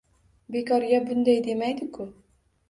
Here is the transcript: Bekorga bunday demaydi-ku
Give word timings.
Bekorga 0.55 1.01
bunday 1.09 1.43
demaydi-ku 1.49 2.09